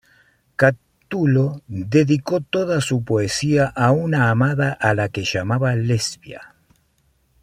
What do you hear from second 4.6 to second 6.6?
a la que llamaba Lesbia.